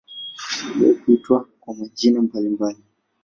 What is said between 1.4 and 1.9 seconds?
kwa